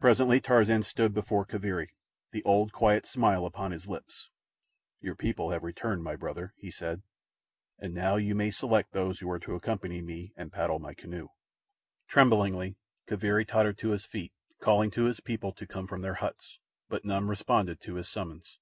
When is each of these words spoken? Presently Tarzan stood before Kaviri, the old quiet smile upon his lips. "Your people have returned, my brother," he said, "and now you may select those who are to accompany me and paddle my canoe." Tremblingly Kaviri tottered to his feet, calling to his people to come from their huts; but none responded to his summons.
Presently 0.00 0.40
Tarzan 0.40 0.82
stood 0.82 1.14
before 1.14 1.46
Kaviri, 1.46 1.90
the 2.32 2.42
old 2.42 2.72
quiet 2.72 3.06
smile 3.06 3.46
upon 3.46 3.70
his 3.70 3.86
lips. 3.86 4.28
"Your 5.00 5.14
people 5.14 5.50
have 5.50 5.62
returned, 5.62 6.02
my 6.02 6.16
brother," 6.16 6.52
he 6.56 6.68
said, 6.68 7.02
"and 7.78 7.94
now 7.94 8.16
you 8.16 8.34
may 8.34 8.50
select 8.50 8.90
those 8.92 9.20
who 9.20 9.30
are 9.30 9.38
to 9.38 9.54
accompany 9.54 10.00
me 10.02 10.32
and 10.36 10.50
paddle 10.52 10.80
my 10.80 10.94
canoe." 10.94 11.28
Tremblingly 12.08 12.74
Kaviri 13.06 13.46
tottered 13.46 13.78
to 13.78 13.90
his 13.90 14.04
feet, 14.04 14.32
calling 14.58 14.90
to 14.90 15.04
his 15.04 15.20
people 15.20 15.52
to 15.52 15.64
come 15.64 15.86
from 15.86 16.02
their 16.02 16.14
huts; 16.14 16.58
but 16.88 17.04
none 17.04 17.28
responded 17.28 17.80
to 17.82 17.94
his 17.94 18.08
summons. 18.08 18.58